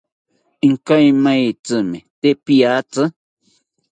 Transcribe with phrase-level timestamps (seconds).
[0.69, 3.03] Ikaimaitzimi te piatzi